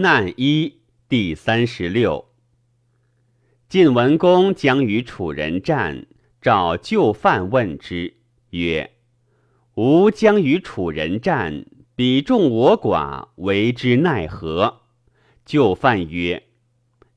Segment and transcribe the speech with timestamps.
[0.00, 2.26] 难一第三十六。
[3.68, 6.06] 晋文公将与楚人战，
[6.40, 8.14] 召就范问之，
[8.50, 8.92] 曰
[9.74, 11.66] ：“吾将与楚人战，
[11.96, 14.82] 彼众我寡，为之奈何？”
[15.44, 16.44] 就范曰：“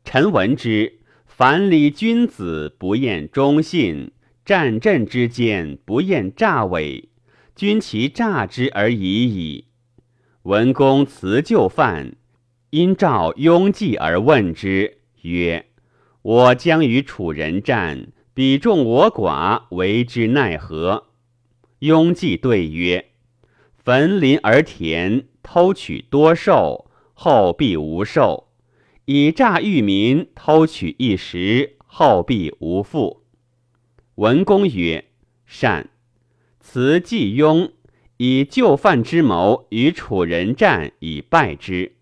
[0.03, 4.11] 臣闻之，凡礼君子不厌忠信，
[4.43, 7.09] 战阵之间不厌诈伪，
[7.55, 9.67] 君其诈之而已矣。”
[10.43, 12.15] 文公辞旧范。
[12.71, 15.65] 因召雍季而问之，曰
[16.23, 21.07] ：“我将与楚人战，彼众我寡，为之奈何？”
[21.79, 23.09] 雍季对曰
[23.75, 28.47] ：“焚林而田，偷取多兽，后必无兽；
[29.03, 33.25] 以诈欲民，偷取一时，后必无富。”
[34.15, 35.03] 文公曰
[35.45, 35.89] ：“善。”
[36.61, 37.73] 辞季雍，
[38.15, 41.97] 以就范之谋与楚人战，以败之。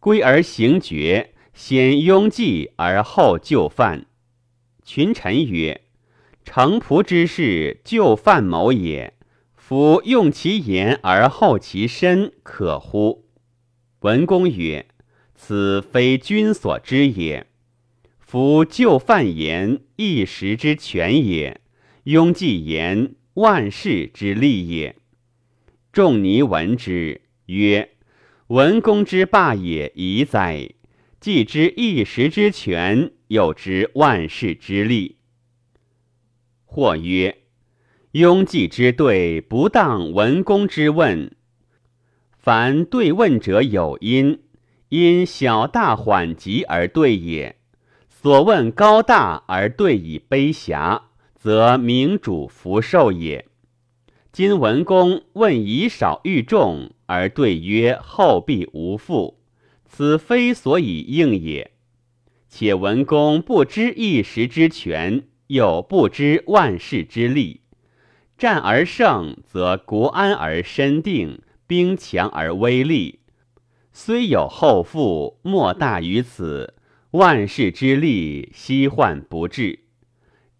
[0.00, 4.06] 归而行决，先拥计而后就范。
[4.82, 5.82] 群臣曰
[6.42, 9.12] ：“城仆之事，就范谋也。
[9.54, 13.26] 夫用其言而后其身，可乎？”
[14.00, 14.86] 文公曰
[15.36, 17.46] ：“此非君所知也。
[18.18, 21.60] 夫就范言，一时之权也；
[22.04, 24.96] 拥计言，万世之利也。”
[25.92, 27.90] 仲尼闻之，曰。
[28.50, 30.70] 文公之霸也宜哉！
[31.20, 35.18] 既知一时之权，又知万世之利。
[36.64, 37.42] 或曰：
[38.10, 41.30] 庸计之对，不当文公之问。
[42.32, 44.40] 凡对问者有因，
[44.88, 47.54] 因小大缓急而对也。
[48.08, 53.46] 所问高大而对以卑狭，则明主福寿也。
[54.32, 56.90] 今文公问以少喻众。
[57.12, 59.40] 而对曰：“后必无父，
[59.84, 61.72] 此非所以应也。
[62.48, 67.62] 且文公不知一时之权，又不知万世之利。
[68.38, 73.18] 战而胜，则国安而身定，兵强而威力。
[73.92, 76.74] 虽有后父，莫大于此。
[77.10, 79.80] 万世之利，悉患不至。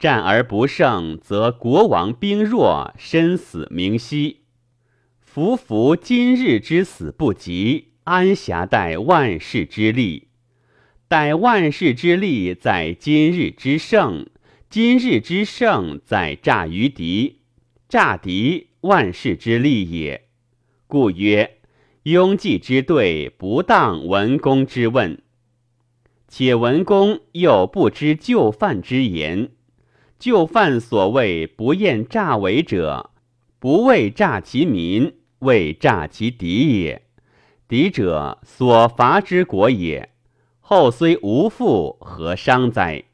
[0.00, 4.40] 战而不胜，则国王兵弱，身死名息。”
[5.20, 10.28] 夫夫今日之死不及，安暇待万世之利？
[11.06, 14.24] 待万世之利，在今日之胜；
[14.70, 17.40] 今日之胜，在诈于敌。
[17.86, 20.28] 诈敌，万世之利也。
[20.86, 21.58] 故曰：
[22.04, 25.22] 庸计之对，不当文公之问。
[26.26, 29.50] 且文公又不知就范之言。
[30.20, 33.10] 就犯所谓不厌诈伪者，
[33.58, 35.14] 不为诈其民。
[35.40, 37.00] 为诈其敌也，
[37.66, 40.10] 敌者所伐之国也。
[40.60, 43.04] 后虽无复，何伤哉？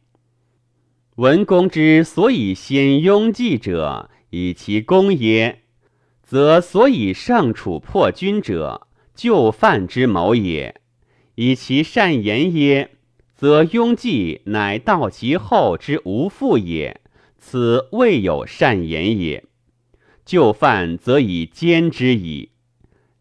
[1.14, 5.60] 文公之所以先拥计者，以其功耶？
[6.24, 10.80] 则所以胜楚破军者，就范之谋也。
[11.36, 12.95] 以其善言耶？
[13.36, 17.00] 则庸计乃道其后之无父也。
[17.38, 19.44] 此未有善言也。
[20.24, 22.50] 就范则以奸之矣。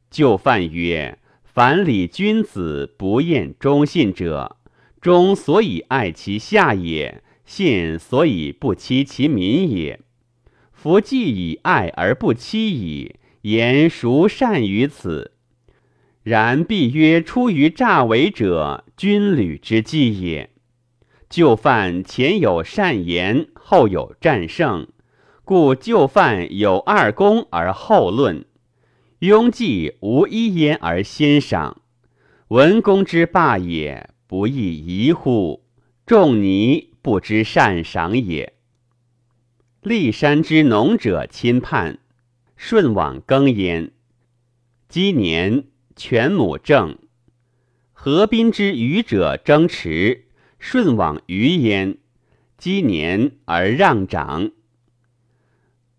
[0.10, 4.58] 就范曰：“凡礼君子不厌忠信者，
[5.00, 10.00] 忠所以爱其下也，信所以不欺其民也。
[10.72, 15.34] 夫既以爱而不欺矣，言孰善于此？
[16.26, 20.50] 然必曰出于诈伪者，军旅之计也。
[21.30, 24.88] 就范前有善言，后有战胜。”
[25.46, 28.46] 故就范有二公而后论，
[29.20, 31.84] 庸计无一焉而先赏。
[32.48, 35.64] 文公之霸也，不亦宜乎？
[36.08, 38.54] 仲尼不知善赏也。
[39.84, 42.00] 骊山之农者亲叛，
[42.58, 43.92] 舜往耕焉。
[44.90, 46.98] 积年，犬母正。
[47.94, 50.26] 河滨之渔者争池，
[50.60, 51.98] 舜往渔焉。
[52.58, 54.52] 积年而让长。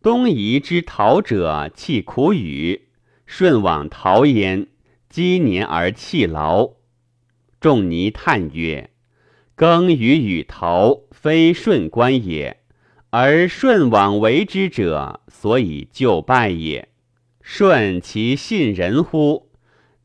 [0.03, 2.89] 东夷之陶者弃苦语，
[3.27, 4.67] 舜往陶焉，
[5.09, 6.73] 积年而弃劳。
[7.61, 8.91] 仲尼叹曰
[9.55, 12.61] ：“耕于与陶，非舜官也，
[13.11, 16.89] 而舜往为之者，所以就败也。
[17.43, 19.46] 舜其信人乎？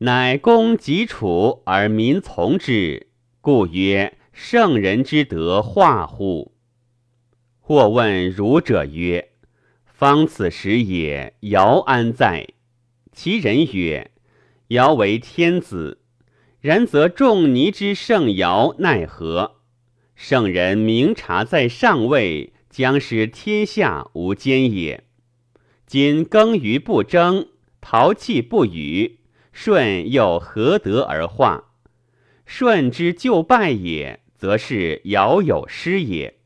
[0.04, 3.06] 乃公及楚而民从之，
[3.40, 6.50] 故曰圣人之德化乎？”
[7.62, 9.28] 或问儒者曰。
[9.86, 12.48] 方此时也，尧安在？
[13.12, 14.10] 其人曰：
[14.68, 16.00] 尧为天子，
[16.60, 19.58] 然则仲尼之圣尧奈何？
[20.16, 25.04] 圣人明察在上位，将使天下无奸也。
[25.86, 27.46] 今耕于不争，
[27.80, 29.20] 陶器不语，
[29.52, 31.64] 舜又何德而化？
[32.46, 36.38] 舜之就败也，则是尧有失也。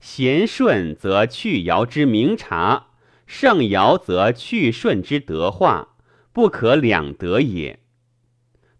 [0.00, 2.88] 贤舜则去尧之明察，
[3.26, 5.96] 圣尧则去舜之德化，
[6.32, 7.80] 不可两得也。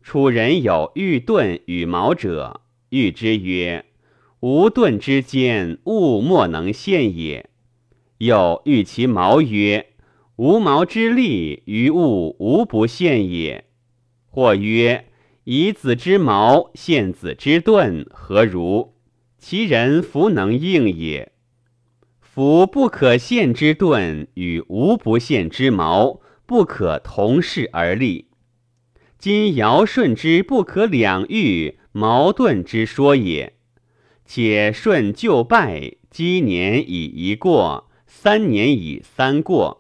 [0.01, 3.85] 楚人有欲盾与矛者，欲之曰
[4.41, 7.51] ：“吾盾之间，物莫能陷也。”
[8.19, 9.93] 又欲其矛曰
[10.39, 13.65] ：“无毛之利，于物无不陷也。”
[14.31, 15.07] 或曰
[15.43, 18.95] ：“以子之矛陷子之盾，何如？
[19.37, 21.33] 其人弗能应也。
[22.21, 28.29] 夫不可陷之盾与无不陷之矛，不可同世而立。”
[29.19, 33.55] 今尧舜之不可两喻，矛盾之说也。
[34.25, 39.78] 且舜就败，积年以一过，三年以三过。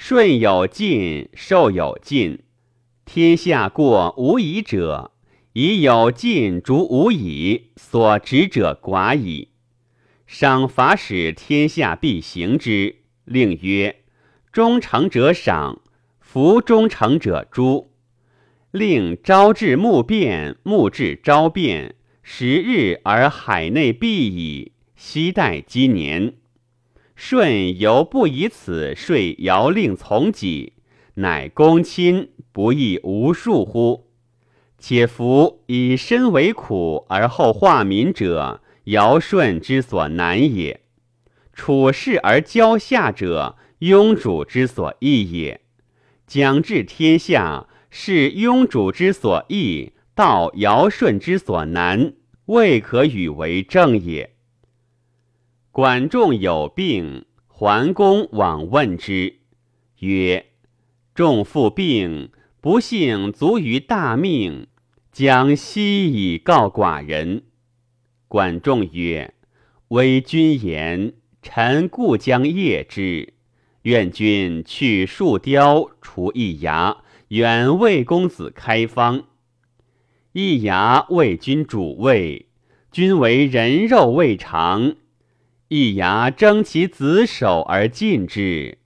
[0.00, 2.44] 顺有尽，寿有尽。
[3.04, 5.10] 天下过无已者，
[5.54, 9.48] 以有尽逐无已，所执者寡矣。
[10.24, 14.04] 赏罚使天下必行之，令曰：
[14.52, 15.82] 忠诚者赏，
[16.20, 17.90] 服忠诚者诛。
[18.70, 24.70] 令朝至暮变，暮至朝变，十日而海内必矣。
[24.94, 26.34] 夕待积年，
[27.20, 30.74] 舜犹不以此说尧令从己，
[31.14, 34.06] 乃公亲不亦无数乎？
[34.78, 40.78] 且夫以身为苦而后化民者，尧舜之所难也；
[41.52, 45.60] 处世而交下者，庸主之所易也。
[46.24, 47.66] 将治天下。
[47.90, 52.12] 是庸主之所易，道尧舜之所难，
[52.44, 54.34] 未可与为正也。
[55.78, 59.36] 管仲有病，桓公往问之，
[60.00, 60.46] 曰
[61.14, 64.66] ：“仲父病，不幸卒于大命，
[65.12, 67.44] 将息以告寡人。”
[68.26, 69.34] 管仲曰
[69.94, 73.34] ：“微君言，臣故将业之。
[73.82, 76.96] 愿君去树雕，除一牙。”
[77.28, 79.26] 远魏公子开方，
[80.32, 82.48] 一牙为君主位，
[82.90, 84.96] 君为人肉未尝，
[85.70, 88.78] 一牙争其子手而尽之。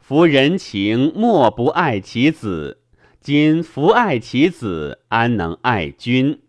[0.00, 2.80] 夫人情莫不爱其子，
[3.20, 6.40] 今弗爱其子，安能爱君？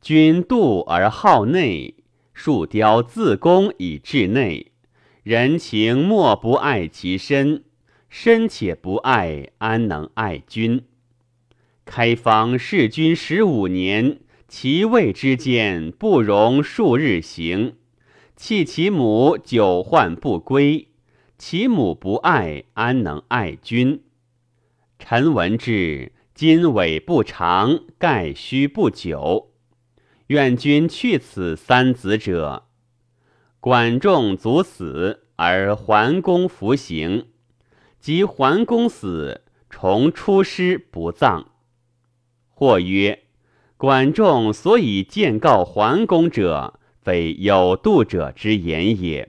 [0.00, 1.94] 君妒而好内，
[2.34, 4.72] 树雕自宫以治内，
[5.22, 7.62] 人情莫不爱其身。
[8.08, 10.82] 身且不爱，安能爱君？
[11.84, 14.18] 开方弑君十五年，
[14.48, 17.74] 其位之间不容数日行。
[18.44, 20.88] 弃其母久患不归，
[21.38, 24.02] 其母不爱，安能爱君？
[24.98, 29.52] 臣闻之，今尾不长，盖须不久。
[30.26, 32.64] 愿君去此三子者。
[33.60, 37.28] 管仲卒死，而桓公服刑。
[38.00, 41.52] 及桓公死，重出师不葬。
[42.48, 43.22] 或曰：
[43.76, 49.28] 管仲所以见告桓公者，非有度者之言也；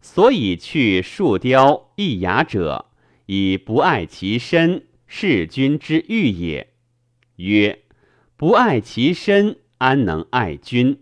[0.00, 2.86] 所以去树雕易牙者，
[3.26, 6.72] 以不爱其身，弑君之欲也。
[7.36, 7.80] 曰：
[8.36, 11.00] 不爱其身，安能爱君？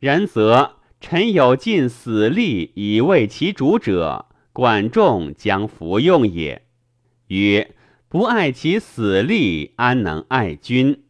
[0.00, 4.26] 然则臣有尽死力以为其主者。
[4.52, 6.62] 管仲将服用也。
[7.28, 7.76] 曰：
[8.08, 11.04] 不爱其死力，安能爱君？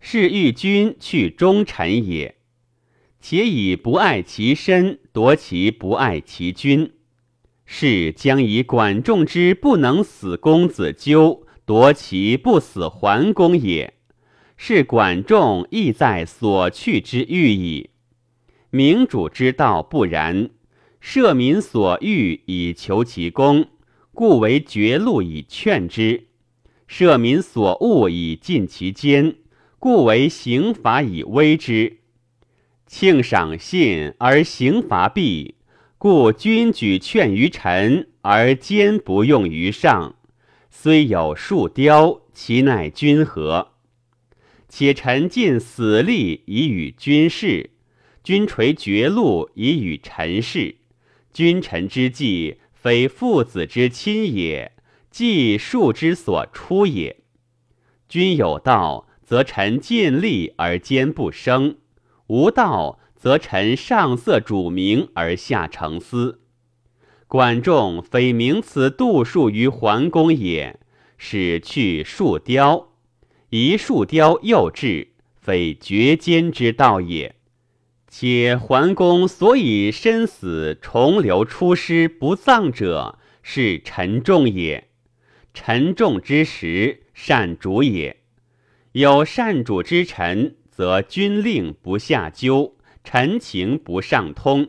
[0.00, 2.35] 是欲君去忠臣也。
[3.28, 6.92] 且以不爱其身，夺其不爱其君，
[7.64, 13.94] 是将以管仲之不能死公子纠，夺其不死桓公也。
[14.56, 17.90] 是管仲亦在所去之欲矣。
[18.70, 20.50] 明主之道不然。
[21.02, 23.66] 赦民所欲以求其功，
[24.12, 26.26] 故为绝路以劝之；
[26.88, 29.34] 赦民所恶以尽其奸，
[29.80, 31.95] 故为刑罚以威之。
[32.86, 35.56] 庆赏信而刑罚弊，
[35.98, 40.14] 故君举劝于臣而奸不用于上。
[40.70, 43.72] 虽有树雕，其奈君何？
[44.68, 47.70] 且臣尽死力以与君事，
[48.22, 50.76] 君垂绝路以与臣事。
[51.32, 54.72] 君臣之计，非父子之亲也，
[55.10, 57.16] 即庶之所出也。
[58.08, 61.76] 君有道，则臣尽力而坚不生；
[62.28, 66.40] 无道，则臣上色主名而下成思。
[67.28, 70.78] 管仲非名此度数于桓公也，
[71.18, 72.88] 使去树雕，
[73.50, 75.08] 一树雕又至，
[75.40, 77.34] 非绝奸之道也。
[78.08, 84.88] 且桓公所以身死重流出师不葬者，是臣重也。
[85.52, 88.18] 臣重之时，善主也。
[88.92, 94.68] 有善主之臣，则军令不下究，臣情不上通。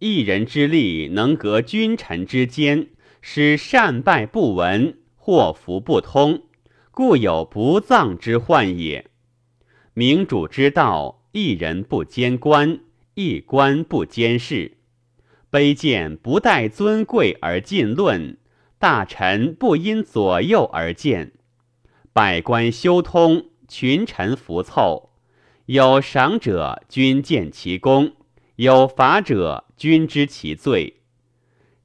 [0.00, 2.88] 一人之力能隔君臣之间，
[3.20, 6.42] 使善败不闻，祸福不通，
[6.90, 9.08] 故有不葬之患也。
[9.92, 12.80] 明主之道，一人不兼官，
[13.14, 14.78] 一官不兼事。
[15.48, 18.36] 卑贱不待尊贵而进论，
[18.80, 21.30] 大臣不因左右而见。
[22.12, 25.10] 百官修通，群臣服凑。
[25.66, 28.12] 有赏者，君见其功。
[28.54, 31.00] 有罚者，君知其罪；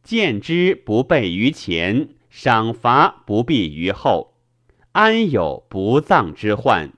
[0.03, 4.35] 见之不备于前，赏罚不避于后，
[4.91, 6.93] 安有不葬之患？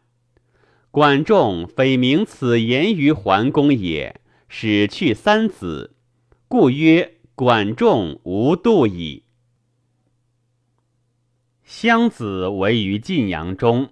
[0.91, 4.19] 管仲非明此言于桓公也，
[4.49, 5.95] 使去三子，
[6.49, 9.23] 故曰管仲无度矣。
[11.63, 13.91] 襄子为于晋阳中，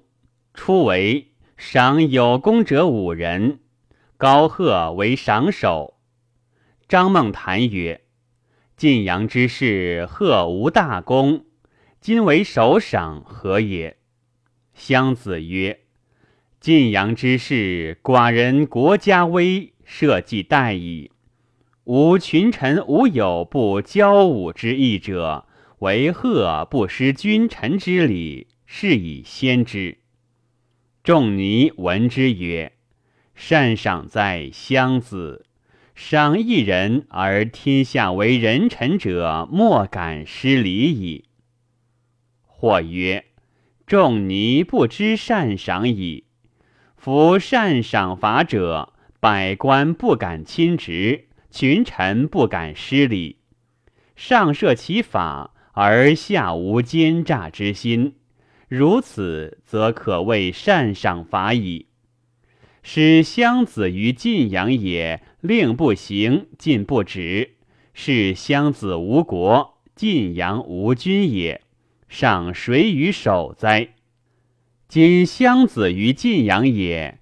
[0.53, 3.60] 初为赏有功者五人。
[4.18, 5.98] 高贺为赏首。
[6.89, 8.01] 张孟谈曰
[8.75, 11.46] ：“晋阳之事，贺无大功，
[12.01, 13.96] 今为首赏，何也？”
[14.74, 15.82] 襄子曰
[16.60, 21.12] ：“晋阳之事，寡人国家危，社稷殆矣。
[21.86, 25.48] 吾群臣无有不交武之意者，
[25.79, 29.99] 为贺不失君臣之礼，是以先之。”
[31.01, 32.74] 仲尼闻之曰。
[33.34, 35.46] 善赏哉，襄子！
[35.96, 41.24] 赏一人而天下为人臣者，莫敢失礼矣。
[42.46, 43.25] 或曰：
[43.88, 46.25] 仲尼不知善赏矣。
[46.98, 48.91] 夫善赏罚者，
[49.22, 53.38] 百官不敢亲职，群臣不敢失礼。
[54.18, 58.15] 上设其法，而下无奸诈之心，
[58.70, 61.88] 如此，则可谓善赏罚矣。
[62.84, 67.56] 使襄子于晋阳也，令不行，进不止，
[67.96, 71.62] 是襄子无国，晋阳无君也。
[72.08, 73.90] 赏谁于守哉？
[74.88, 77.20] 今襄子于晋阳也，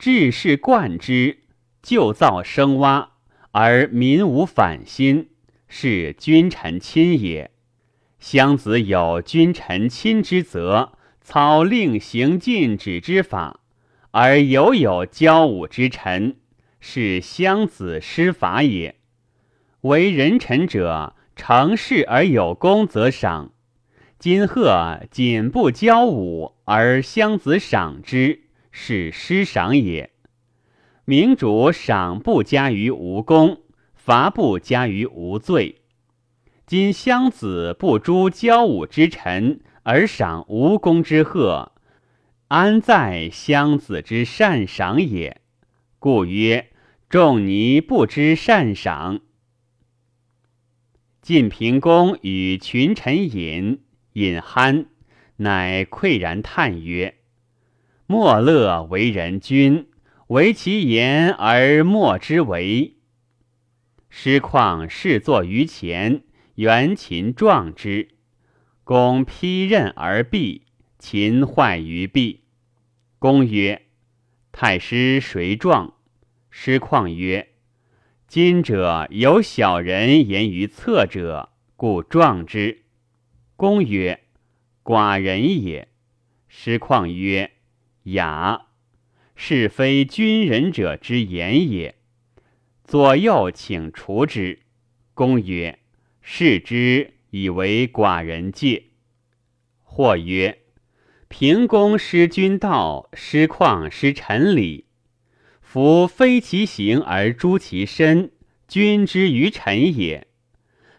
[0.00, 1.38] 治世贯之，
[1.80, 3.12] 旧造生蛙，
[3.52, 5.28] 而民无反心，
[5.68, 7.51] 是君臣亲也。
[8.22, 13.58] 襄子有君臣亲之责，操令行禁止之法。
[14.12, 16.36] 而犹有交武之臣，
[16.78, 18.94] 是襄子失法也。
[19.80, 23.50] 为人臣者，成事而有功则赏。
[24.20, 30.10] 今贺仅不交武，而襄子赏之，是失赏也。
[31.04, 33.62] 明主赏不加于无功，
[33.96, 35.81] 罚不加于无罪。
[36.72, 41.72] 今襄子不诛交武之臣，而赏无功之贺。
[42.48, 45.42] 安在襄子之善赏也？
[45.98, 46.70] 故曰
[47.10, 49.20] 仲尼不知善赏。
[51.20, 53.82] 晋平公与群臣饮，
[54.14, 54.86] 饮酣，
[55.36, 57.16] 乃喟然叹曰
[58.08, 59.88] ：“莫乐为人君，
[60.28, 62.96] 为其言而莫之为。
[64.08, 66.22] 师况事作于前，
[66.62, 68.10] 元秦壮之，
[68.84, 70.62] 公披刃而避，
[70.96, 72.44] 秦坏于壁。”
[73.18, 73.82] 公曰
[74.52, 75.94] ：“太师谁壮？”
[76.50, 77.48] 师况曰
[78.28, 82.84] ：“今者有小人言于侧者，故壮之。”
[83.58, 84.22] 公曰
[84.84, 85.88] ：“寡人也。”
[86.46, 87.50] 师况曰
[88.14, 88.66] ：“雅，
[89.34, 91.96] 是非君人者之言也。”
[92.86, 94.60] 左右请除之。
[95.12, 95.80] 公曰
[96.22, 98.84] ：“视之以为寡人戒。”
[99.84, 100.60] 或曰。
[101.28, 104.84] 平公失君道，失况失臣礼。
[105.62, 108.32] 夫非其行而诛其身，
[108.68, 110.26] 君之于臣也；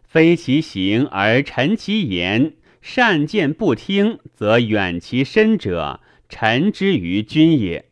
[0.03, 7.91] 非其行而臣其言，善谏不听，则远其身者，臣之于君也。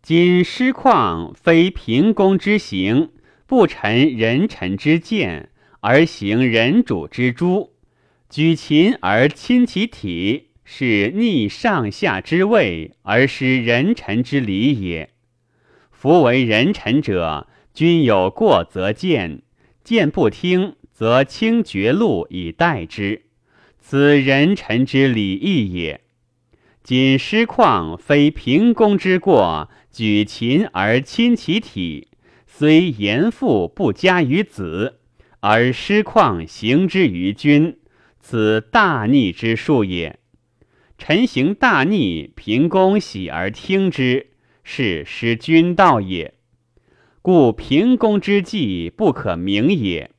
[0.00, 3.10] 今失况非平公之行，
[3.48, 5.50] 不臣人臣之见，
[5.86, 7.74] 而行人主之诛，
[8.30, 10.48] 举秦而亲其体。
[10.66, 15.10] 是逆上下之位而失人臣之礼也。
[15.92, 19.42] 夫为人臣者，君有过则谏，
[19.84, 23.26] 谏不听则轻绝路以待之，
[23.78, 26.00] 此人臣之礼义也。
[26.82, 32.08] 今师旷非平公之过，举秦而亲其体，
[32.46, 35.00] 虽严父不加于子，
[35.46, 37.76] 而师旷行之于君，
[38.18, 40.18] 此大逆之术也。
[40.96, 44.28] 臣行大逆，平公喜而听之，
[44.62, 46.32] 是失君道也。
[47.20, 50.12] 故平公之计不可名也。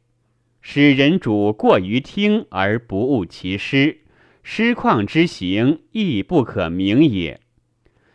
[0.61, 4.01] 使人主过于听而不悟其师，
[4.43, 7.39] 师旷之行亦不可名也。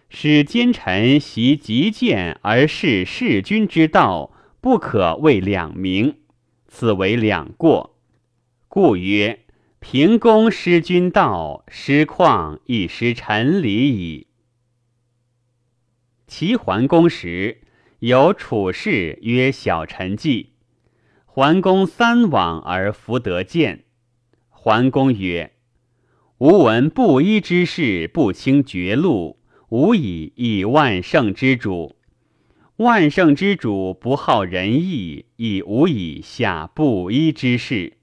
[0.09, 6.14] 使奸臣习极谏而事弑君之道，不可谓两明，
[6.71, 7.99] 此为两过。
[8.69, 9.41] 故曰。
[9.83, 14.27] 平公失君道，失况亦失臣礼矣。
[16.27, 17.62] 齐桓公时，
[18.00, 20.53] 有楚士曰小臣计。
[21.25, 23.85] 桓公三往而弗得见。
[24.50, 25.55] 桓公曰
[26.37, 31.97] ：“吾闻布衣之士不轻绝路，吾以以万圣之主。
[32.81, 37.99] 万圣之主不好仁义，以无以下布衣之士。”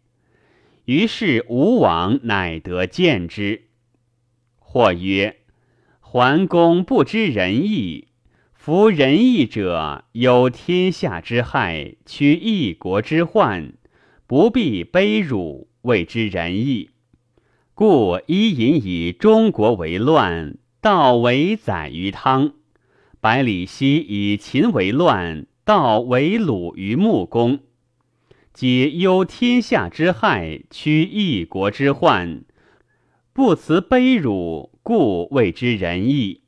[0.86, 3.63] 于是吴王乃得见之。
[4.60, 5.38] 或曰
[6.00, 8.10] ：“桓公不知仁义。
[8.53, 13.74] 夫仁义者，有天下之害，屈一国之患，
[14.27, 16.91] 不必卑辱，谓之仁义。
[17.74, 22.51] 故伊尹以中国为乱，道为宰于汤；
[23.27, 27.60] 百里奚以秦为乱，道为鲁于穆公。”
[28.55, 32.46] 皆忧天下之害，屈一国之患，
[33.34, 36.43] 不辞卑辱，故谓之仁义。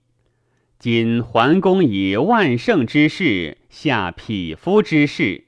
[0.79, 5.47] 今桓公以万圣之事下匹夫之事，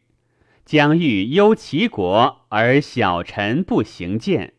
[0.66, 4.54] 将欲忧其国，而小臣不行谏，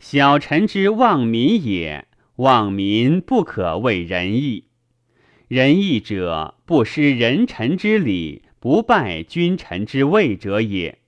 [0.00, 2.08] 小臣之望民也。
[2.34, 4.64] 望民不可谓仁义。
[5.50, 10.98] 仁义者，不失人臣之礼，不拜君臣之位者也。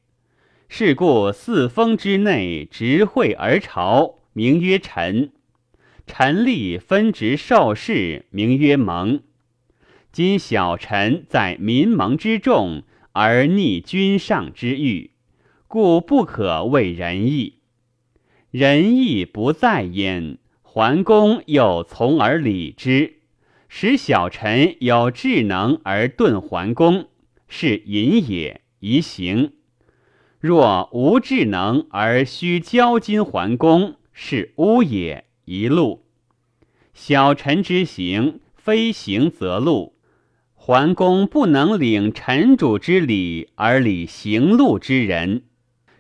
[0.68, 5.28] 是故四封之内，执会而朝，名曰臣；
[6.09, 9.20] 臣立分职受事，名曰盟。
[10.11, 15.12] 今小臣在民盟之众，而逆君上之欲，
[15.68, 17.59] 故不可谓仁义。
[18.50, 23.18] 仁义不在焉，桓公又从而礼之，
[23.74, 27.08] 使小臣有智能而顿桓公，
[27.48, 29.54] 是隐也，宜行。
[30.38, 35.24] 若无智能而须交金桓公，是污也。
[35.46, 36.04] 一路
[36.92, 39.94] 小臣之行，非行则路。
[40.54, 45.44] 桓公不能领臣主之礼而礼行路之人，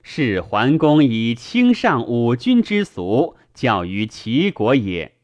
[0.02, 5.14] 是桓公以轻上五君之俗教于齐国也，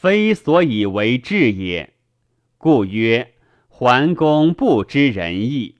[0.00, 1.92] 非所以为治也。
[2.56, 3.34] 故曰
[3.68, 5.76] 桓公不知仁义。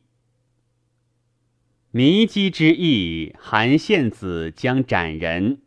[1.91, 5.63] 弥姬之意，韩献子将斩人，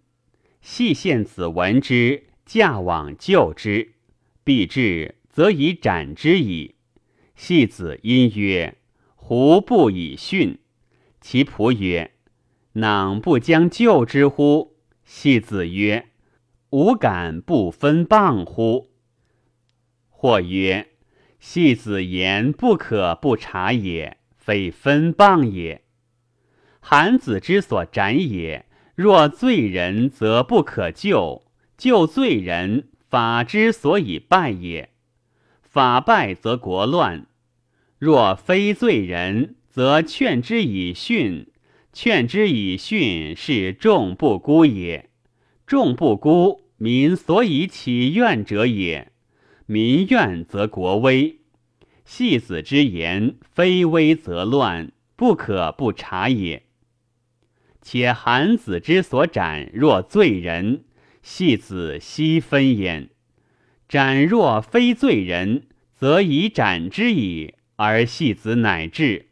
[0.62, 3.96] 系献子闻之，驾往救之，
[4.44, 6.76] 必至，则以斩之矣。
[7.36, 8.78] 系子因曰
[9.18, 10.60] ：“胡不以训？”
[11.20, 12.12] 其仆曰
[12.74, 16.10] ：“囊不将救之乎？”系子曰
[16.73, 18.89] ：“吾敢不分谤乎？”
[20.09, 20.88] 或曰
[21.39, 25.83] ：“戏子言不可不察也，非分谤也。”
[26.81, 31.43] 韩子之所斩也，若罪人则不可救；
[31.77, 34.89] 救罪人，法之所以败也。
[35.62, 37.27] 法败则国乱。
[37.99, 41.45] 若非罪人，则劝之以训；
[41.93, 45.12] 劝之以训，是众不孤也。
[45.67, 49.13] 众不孤，民所以起怨者也。
[49.67, 51.38] 民怨则国危。
[52.04, 56.63] 戏子之言，非危则乱，不可不察也。
[57.82, 60.84] 且韩子之所斩，若罪人，
[61.22, 63.08] 戏子悉分焉；
[63.88, 69.28] 斩若非罪人，则以斩之矣，而戏子乃至。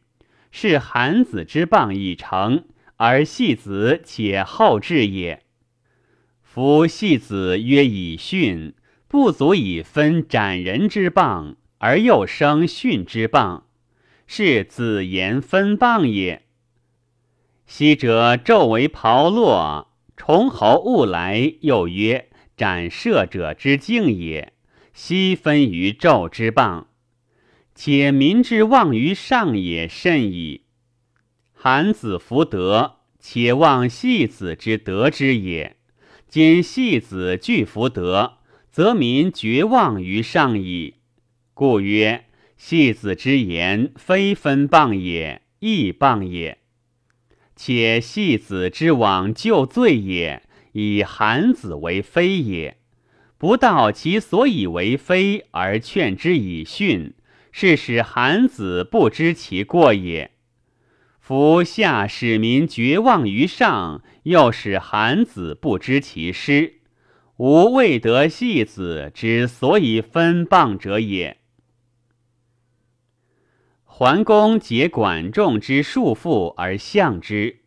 [0.52, 2.64] 是韩子之谤已成，
[2.96, 5.41] 而戏子且后至也。
[6.54, 8.74] 夫戏子曰以训，
[9.08, 13.68] 不足以分斩人之棒，而又生训之棒，
[14.28, 16.42] 是子言分谤也。
[17.66, 19.86] 昔者纣为炮烙，
[20.18, 24.52] 崇侯勿来，又曰：“斩射者之敬也，
[24.94, 26.90] 悉分于纣之棒。
[27.74, 30.66] 且民之望于上也甚矣。
[31.54, 35.78] 韩子福德，且望戏子之德之也。
[36.32, 38.38] 今戏子具福德，
[38.72, 40.94] 则民绝望于上矣。
[41.54, 42.24] 故曰：
[42.56, 46.60] 戏子之言，非分谤也，亦谤也。
[47.58, 52.78] 且戏子之往就罪也，以韩子为非也。
[53.38, 57.14] 不道其所以为非，而劝之以训。
[57.52, 60.32] 是使韩子不知其过也。
[61.32, 66.82] 夫下使民绝望于上，又使韩子不知其失，
[67.38, 71.38] 吾未得戏子之所以分谤者也。
[73.86, 77.62] 桓公解管仲之束缚而相之。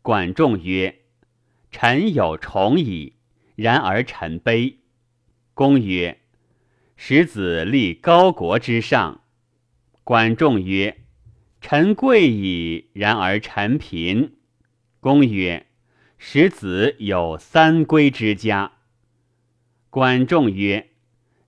[0.00, 1.00] 管仲曰
[1.72, 3.16] ：“臣有宠矣，
[3.56, 4.76] 然而臣卑。”
[5.54, 6.20] 公曰。
[6.94, 9.22] 使子立高国之上。
[10.04, 10.98] 管仲曰
[11.62, 14.34] ：“臣贵矣，然而臣贫。”
[15.00, 15.66] 公曰
[16.18, 18.72] ：“使子有三归之家。”
[19.88, 20.90] 管仲曰：“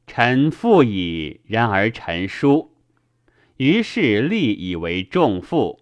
[0.06, 2.76] 臣富矣，然而臣疏。”
[3.58, 5.80] 于是立以为仲父。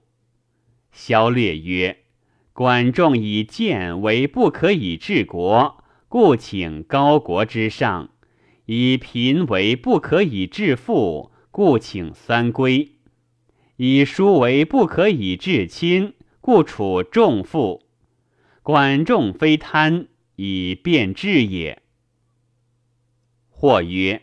[0.90, 1.98] 萧略曰
[2.52, 8.08] ：“管仲以谏为不可以治国，故请高国之上。”
[8.66, 12.91] 以贫为不可以致富，故请三归；
[13.84, 17.82] 以疏为不可以致亲，故处重富。
[18.62, 21.82] 管仲非贪，以变质也。
[23.48, 24.22] 或曰：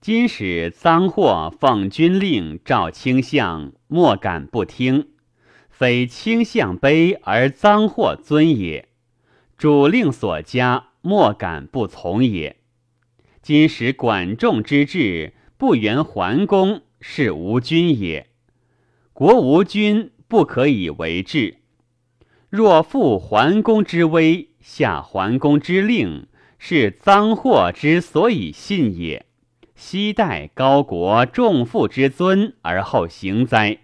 [0.00, 5.08] 今使赃货奉军令，召卿相，莫敢不听。
[5.68, 8.88] 非卿相卑而赃货尊也，
[9.58, 12.56] 主令所加，莫敢不从也。
[13.42, 18.31] 今使管仲之志，不原桓公，是无君也。
[19.14, 21.58] 国无君，不可以为治。
[22.48, 26.26] 若复桓公之威，下桓公之令，
[26.58, 29.26] 是赃货之所以信也。
[29.74, 33.80] 昔待高国重父之尊而后行哉？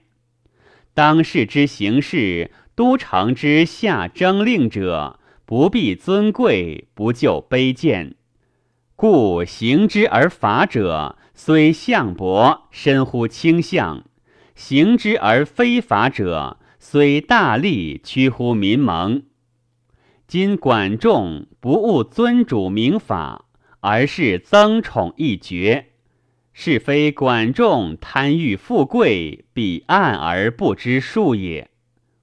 [0.94, 8.14] 当世之行事，都城之下征令者，不必尊贵，不就卑贱。
[8.96, 14.02] 故行之而法者，虽相伯，深乎倾相；
[14.58, 19.22] 行之而非法者，虽大利，屈乎民盟。
[20.26, 23.44] 今管仲不务尊主明法，
[23.78, 25.90] 而是增宠一爵，
[26.52, 31.70] 是非管仲贪欲富贵，彼暗而不知数也。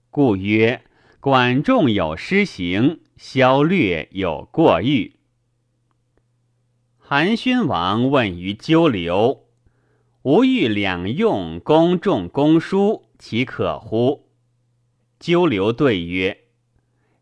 [0.10, 0.82] 故曰：
[1.21, 5.13] 管仲有失行，萧略有过誉。
[6.98, 9.45] 韩宣王问于鸠留
[10.26, 14.26] ：“吾欲两用公众公书，其可乎？”
[15.22, 16.46] 鸠留对曰：“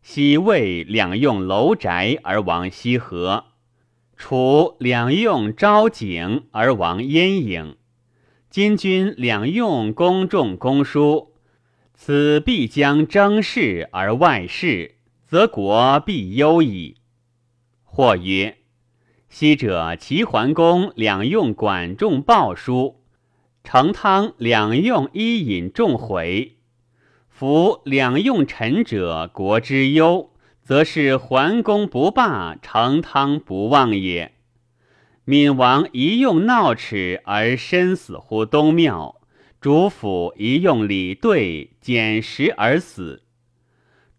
[0.00, 3.44] 昔魏两用楼宅而亡西河，
[4.16, 7.74] 楚两用昭景而亡燕郢。
[8.48, 11.34] 今君两用公众公书，
[11.92, 14.94] 此必将争事而外事，
[15.26, 16.96] 则国必忧矣。”
[17.84, 18.56] 或曰。
[19.36, 23.00] 昔者齐桓公两用管仲鲍书，
[23.64, 26.54] 成汤两用伊尹仲回。
[27.28, 30.30] 夫两用臣者，国之忧，
[30.62, 34.34] 则是桓公不霸，成汤不忘也。
[35.24, 39.20] 闵王一用闹齿而身死乎东庙，
[39.60, 43.24] 主府一用礼对捡食而死。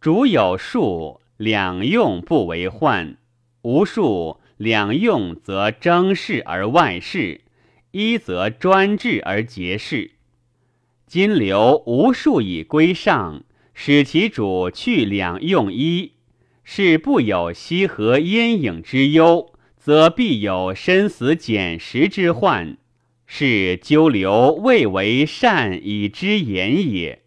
[0.01, 3.15] 主有数，两用不为患；
[3.61, 4.41] 无数。
[4.57, 7.41] 两用则争事而外事，
[7.91, 10.11] 一则专制而节事。
[11.07, 16.13] 今留无数以归上，使其主去两用一，
[16.63, 22.77] 是不有西河烟影之忧，则必有身死简食之患。
[23.27, 27.23] 是纠留未为善以之言也。